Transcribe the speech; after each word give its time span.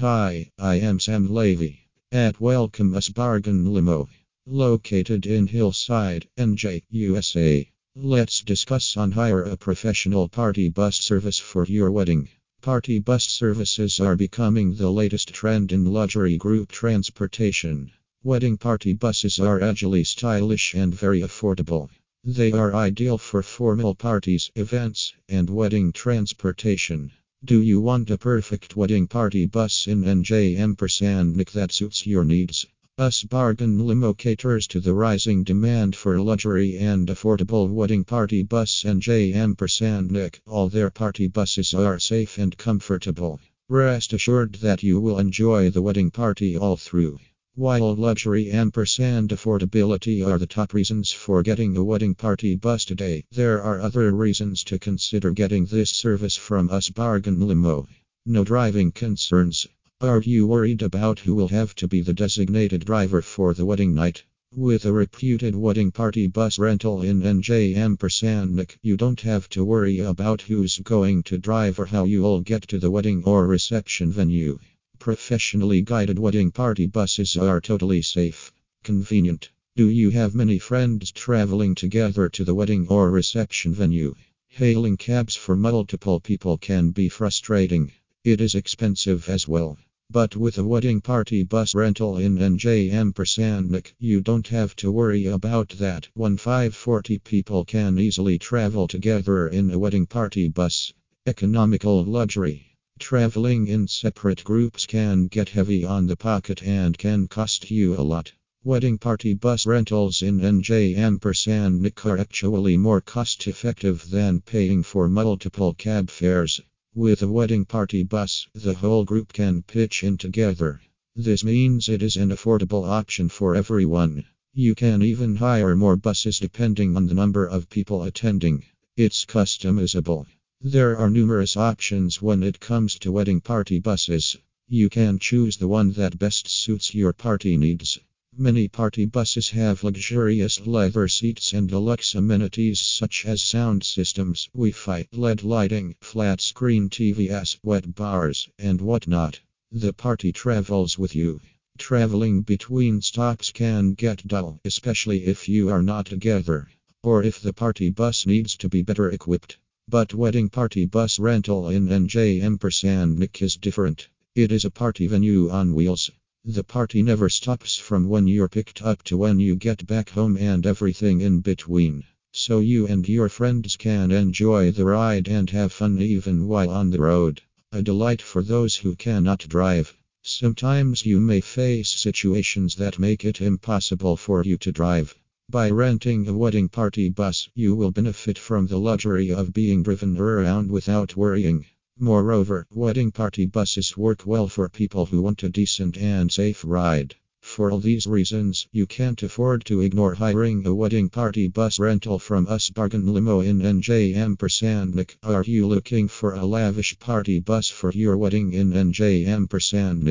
Hi, 0.00 0.50
I 0.58 0.76
am 0.76 0.98
Sam 0.98 1.28
Levy 1.28 1.86
at 2.10 2.40
Welcome 2.40 2.94
Us 2.94 3.10
Bargain 3.10 3.74
Limo, 3.74 4.08
located 4.46 5.26
in 5.26 5.46
Hillside, 5.46 6.26
NJ, 6.38 6.84
USA. 6.88 7.70
Let's 7.94 8.40
discuss 8.40 8.96
on 8.96 9.12
hire 9.12 9.42
a 9.42 9.58
professional 9.58 10.26
party 10.26 10.70
bus 10.70 10.96
service 10.96 11.38
for 11.38 11.66
your 11.66 11.90
wedding. 11.90 12.30
Party 12.62 12.98
bus 12.98 13.24
services 13.24 14.00
are 14.00 14.16
becoming 14.16 14.74
the 14.74 14.90
latest 14.90 15.34
trend 15.34 15.70
in 15.70 15.84
luxury 15.84 16.38
group 16.38 16.72
transportation. 16.72 17.90
Wedding 18.24 18.56
party 18.56 18.94
buses 18.94 19.38
are 19.38 19.60
agilely 19.60 20.04
stylish 20.04 20.72
and 20.72 20.94
very 20.94 21.20
affordable. 21.20 21.90
They 22.24 22.52
are 22.52 22.74
ideal 22.74 23.18
for 23.18 23.42
formal 23.42 23.94
parties, 23.94 24.50
events, 24.54 25.12
and 25.28 25.50
wedding 25.50 25.92
transportation. 25.92 27.12
Do 27.42 27.62
you 27.62 27.80
want 27.80 28.10
a 28.10 28.18
perfect 28.18 28.76
wedding 28.76 29.06
party 29.06 29.46
bus 29.46 29.88
in 29.88 30.02
NJ 30.02 30.58
Ampersand 30.58 31.36
that 31.54 31.72
suits 31.72 32.06
your 32.06 32.22
needs? 32.22 32.66
Us 32.98 33.22
Bargain 33.22 33.86
Limo 33.86 34.12
caters 34.12 34.66
to 34.66 34.78
the 34.78 34.92
rising 34.92 35.42
demand 35.42 35.96
for 35.96 36.20
luxury 36.20 36.76
and 36.76 37.08
affordable 37.08 37.70
wedding 37.70 38.04
party 38.04 38.42
bus 38.42 38.82
NJ 38.84 39.34
Ampersand 39.34 40.38
All 40.46 40.68
their 40.68 40.90
party 40.90 41.28
buses 41.28 41.72
are 41.72 41.98
safe 41.98 42.36
and 42.36 42.58
comfortable. 42.58 43.40
Rest 43.70 44.12
assured 44.12 44.56
that 44.56 44.82
you 44.82 45.00
will 45.00 45.18
enjoy 45.18 45.70
the 45.70 45.80
wedding 45.80 46.10
party 46.10 46.58
all 46.58 46.76
through. 46.76 47.20
While 47.56 47.96
luxury 47.96 48.48
ampersand 48.52 49.30
affordability 49.30 50.24
are 50.24 50.38
the 50.38 50.46
top 50.46 50.72
reasons 50.72 51.10
for 51.10 51.42
getting 51.42 51.76
a 51.76 51.82
wedding 51.82 52.14
party 52.14 52.54
bus 52.54 52.84
today, 52.84 53.24
there 53.32 53.60
are 53.60 53.80
other 53.80 54.12
reasons 54.12 54.62
to 54.64 54.78
consider 54.78 55.32
getting 55.32 55.66
this 55.66 55.90
service 55.90 56.36
from 56.36 56.70
us 56.70 56.90
Bargain 56.90 57.46
Limo. 57.46 57.88
No 58.24 58.44
driving 58.44 58.92
concerns. 58.92 59.66
Are 60.00 60.22
you 60.22 60.46
worried 60.46 60.80
about 60.80 61.18
who 61.18 61.34
will 61.34 61.48
have 61.48 61.74
to 61.74 61.88
be 61.88 62.00
the 62.02 62.14
designated 62.14 62.84
driver 62.84 63.20
for 63.20 63.52
the 63.52 63.66
wedding 63.66 63.94
night? 63.94 64.22
With 64.54 64.84
a 64.84 64.92
reputed 64.92 65.56
wedding 65.56 65.90
party 65.90 66.28
bus 66.28 66.56
rental 66.56 67.02
in 67.02 67.20
NJ 67.20 67.74
Ampersand, 67.74 68.76
you 68.80 68.96
don't 68.96 69.20
have 69.22 69.48
to 69.48 69.64
worry 69.64 69.98
about 69.98 70.42
who's 70.42 70.78
going 70.78 71.24
to 71.24 71.36
drive 71.36 71.80
or 71.80 71.86
how 71.86 72.04
you'll 72.04 72.42
get 72.42 72.62
to 72.68 72.78
the 72.78 72.92
wedding 72.92 73.24
or 73.24 73.48
reception 73.48 74.12
venue. 74.12 74.60
Professionally 75.00 75.80
guided 75.80 76.18
wedding 76.18 76.50
party 76.50 76.86
buses 76.86 77.34
are 77.34 77.58
totally 77.58 78.02
safe. 78.02 78.52
Convenient. 78.84 79.48
Do 79.74 79.88
you 79.88 80.10
have 80.10 80.34
many 80.34 80.58
friends 80.58 81.10
traveling 81.10 81.74
together 81.74 82.28
to 82.28 82.44
the 82.44 82.54
wedding 82.54 82.86
or 82.86 83.10
reception 83.10 83.72
venue? 83.72 84.14
Hailing 84.48 84.98
cabs 84.98 85.34
for 85.34 85.56
multiple 85.56 86.20
people 86.20 86.58
can 86.58 86.90
be 86.90 87.08
frustrating. 87.08 87.92
It 88.24 88.42
is 88.42 88.54
expensive 88.54 89.26
as 89.30 89.48
well. 89.48 89.78
But 90.10 90.36
with 90.36 90.58
a 90.58 90.64
wedding 90.64 91.00
party 91.00 91.44
bus 91.44 91.74
rental 91.74 92.18
in 92.18 92.36
NJ 92.36 92.92
Ampersand, 92.92 93.92
you 93.98 94.20
don't 94.20 94.48
have 94.48 94.76
to 94.76 94.92
worry 94.92 95.24
about 95.24 95.70
that. 95.78 96.08
1540 96.12 97.18
people 97.20 97.64
can 97.64 97.98
easily 97.98 98.38
travel 98.38 98.86
together 98.86 99.48
in 99.48 99.70
a 99.70 99.78
wedding 99.78 100.04
party 100.04 100.48
bus. 100.48 100.92
Economical 101.26 102.04
luxury. 102.04 102.69
Traveling 103.00 103.66
in 103.66 103.88
separate 103.88 104.44
groups 104.44 104.84
can 104.84 105.26
get 105.26 105.48
heavy 105.48 105.84
on 105.86 106.06
the 106.06 106.16
pocket 106.16 106.62
and 106.62 106.98
can 106.98 107.28
cost 107.28 107.70
you 107.70 107.96
a 107.96 108.02
lot. 108.04 108.30
Wedding 108.62 108.98
party 108.98 109.32
bus 109.32 109.64
rentals 109.64 110.20
in 110.20 110.38
NJ 110.38 110.96
Ampersand 110.98 111.90
are 112.04 112.18
actually 112.18 112.76
more 112.76 113.00
cost 113.00 113.48
effective 113.48 114.10
than 114.10 114.42
paying 114.42 114.82
for 114.82 115.08
multiple 115.08 115.72
cab 115.72 116.10
fares. 116.10 116.60
With 116.94 117.22
a 117.22 117.28
wedding 117.28 117.64
party 117.64 118.02
bus, 118.02 118.46
the 118.54 118.74
whole 118.74 119.04
group 119.04 119.32
can 119.32 119.62
pitch 119.62 120.04
in 120.04 120.18
together. 120.18 120.82
This 121.16 121.42
means 121.42 121.88
it 121.88 122.02
is 122.02 122.16
an 122.16 122.28
affordable 122.28 122.86
option 122.86 123.30
for 123.30 123.56
everyone. 123.56 124.26
You 124.52 124.74
can 124.74 125.00
even 125.02 125.36
hire 125.36 125.74
more 125.74 125.96
buses 125.96 126.38
depending 126.38 126.96
on 126.98 127.06
the 127.06 127.14
number 127.14 127.46
of 127.46 127.70
people 127.70 128.02
attending. 128.02 128.62
It's 128.94 129.24
customizable. 129.24 130.26
There 130.62 130.98
are 130.98 131.08
numerous 131.08 131.56
options 131.56 132.20
when 132.20 132.42
it 132.42 132.60
comes 132.60 132.98
to 132.98 133.10
wedding 133.10 133.40
party 133.40 133.78
buses. 133.78 134.36
You 134.68 134.90
can 134.90 135.18
choose 135.18 135.56
the 135.56 135.68
one 135.68 135.92
that 135.92 136.18
best 136.18 136.48
suits 136.48 136.94
your 136.94 137.14
party 137.14 137.56
needs. 137.56 137.98
Many 138.36 138.68
party 138.68 139.06
buses 139.06 139.48
have 139.48 139.82
luxurious 139.82 140.60
leather 140.66 141.08
seats 141.08 141.54
and 141.54 141.66
deluxe 141.66 142.14
amenities 142.14 142.78
such 142.78 143.24
as 143.24 143.40
sound 143.40 143.84
systems, 143.84 144.50
Wi 144.52 144.72
Fi, 144.72 145.08
LED 145.12 145.44
lighting, 145.44 145.96
flat 146.02 146.42
screen 146.42 146.90
TVS, 146.90 147.56
wet 147.62 147.94
bars, 147.94 148.46
and 148.58 148.82
whatnot. 148.82 149.40
The 149.72 149.94
party 149.94 150.30
travels 150.30 150.98
with 150.98 151.16
you. 151.16 151.40
Traveling 151.78 152.42
between 152.42 153.00
stops 153.00 153.50
can 153.50 153.94
get 153.94 154.26
dull, 154.28 154.60
especially 154.66 155.24
if 155.24 155.48
you 155.48 155.70
are 155.70 155.82
not 155.82 156.04
together, 156.04 156.68
or 157.02 157.22
if 157.22 157.40
the 157.40 157.54
party 157.54 157.88
bus 157.88 158.26
needs 158.26 158.58
to 158.58 158.68
be 158.68 158.82
better 158.82 159.08
equipped. 159.10 159.56
But 159.90 160.14
wedding 160.14 160.50
party 160.50 160.86
bus 160.86 161.18
rental 161.18 161.68
in 161.68 161.88
NJ 161.88 162.40
Ampersand 162.42 163.28
is 163.40 163.56
different. 163.56 164.08
It 164.36 164.52
is 164.52 164.64
a 164.64 164.70
party 164.70 165.08
venue 165.08 165.50
on 165.50 165.74
wheels. 165.74 166.12
The 166.44 166.62
party 166.62 167.02
never 167.02 167.28
stops 167.28 167.76
from 167.76 168.08
when 168.08 168.28
you're 168.28 168.48
picked 168.48 168.82
up 168.82 169.02
to 169.06 169.16
when 169.16 169.40
you 169.40 169.56
get 169.56 169.88
back 169.88 170.10
home 170.10 170.36
and 170.36 170.64
everything 170.64 171.20
in 171.20 171.40
between. 171.40 172.04
So 172.32 172.60
you 172.60 172.86
and 172.86 173.08
your 173.08 173.28
friends 173.28 173.74
can 173.74 174.12
enjoy 174.12 174.70
the 174.70 174.84
ride 174.84 175.26
and 175.26 175.50
have 175.50 175.72
fun 175.72 176.00
even 176.00 176.46
while 176.46 176.70
on 176.70 176.90
the 176.90 177.00
road. 177.00 177.42
A 177.72 177.82
delight 177.82 178.22
for 178.22 178.44
those 178.44 178.76
who 178.76 178.94
cannot 178.94 179.48
drive. 179.48 179.92
Sometimes 180.22 181.04
you 181.04 181.18
may 181.18 181.40
face 181.40 181.88
situations 181.88 182.76
that 182.76 183.00
make 183.00 183.24
it 183.24 183.40
impossible 183.40 184.16
for 184.16 184.44
you 184.44 184.56
to 184.58 184.70
drive. 184.70 185.16
By 185.50 185.68
renting 185.68 186.28
a 186.28 186.32
wedding 186.32 186.68
party 186.68 187.08
bus, 187.08 187.48
you 187.56 187.74
will 187.74 187.90
benefit 187.90 188.38
from 188.38 188.68
the 188.68 188.78
luxury 188.78 189.32
of 189.32 189.52
being 189.52 189.82
driven 189.82 190.16
around 190.16 190.70
without 190.70 191.16
worrying. 191.16 191.66
Moreover, 191.98 192.68
wedding 192.70 193.10
party 193.10 193.46
buses 193.46 193.96
work 193.96 194.24
well 194.24 194.46
for 194.46 194.68
people 194.68 195.06
who 195.06 195.20
want 195.22 195.42
a 195.42 195.48
decent 195.48 195.96
and 195.98 196.30
safe 196.30 196.64
ride. 196.64 197.16
For 197.40 197.72
all 197.72 197.80
these 197.80 198.06
reasons, 198.06 198.68
you 198.70 198.86
can't 198.86 199.20
afford 199.24 199.64
to 199.64 199.80
ignore 199.80 200.14
hiring 200.14 200.64
a 200.64 200.72
wedding 200.72 201.08
party 201.08 201.48
bus 201.48 201.80
rental 201.80 202.20
from 202.20 202.46
us 202.46 202.70
Bargain 202.70 203.12
Limo 203.12 203.40
in 203.40 203.58
NJ 203.58 204.14
Ampersand. 204.14 205.04
Are 205.24 205.42
you 205.42 205.66
looking 205.66 206.06
for 206.06 206.32
a 206.32 206.46
lavish 206.46 206.96
party 207.00 207.40
bus 207.40 207.68
for 207.68 207.90
your 207.90 208.16
wedding 208.16 208.52
in 208.52 208.70
NJ 208.70 209.26
Ampersand? 209.26 210.04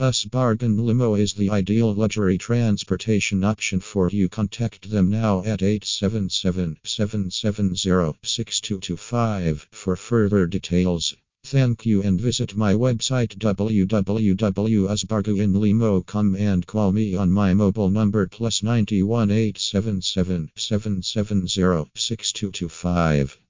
Us 0.00 0.24
Bargain 0.24 0.84
Limo 0.86 1.14
is 1.14 1.34
the 1.34 1.50
ideal 1.50 1.92
luxury 1.92 2.38
transportation 2.38 3.44
option 3.44 3.80
for 3.80 4.08
you. 4.08 4.30
Contact 4.30 4.88
them 4.88 5.10
now 5.10 5.40
at 5.40 5.62
877 5.62 6.78
770 6.82 7.76
6225 8.22 9.68
for 9.70 9.96
further 9.96 10.46
details. 10.46 11.14
Thank 11.44 11.84
you 11.84 12.02
and 12.02 12.18
visit 12.18 12.56
my 12.56 12.72
website 12.72 13.36
www.usbargainlimo.com 13.36 16.36
and 16.36 16.66
call 16.66 16.92
me 16.92 17.14
on 17.14 17.30
my 17.30 17.52
mobile 17.52 17.90
number 17.90 18.26
plus 18.26 18.62
91 18.62 19.30
877 19.30 20.50
770 20.56 21.90
6225. 21.94 23.40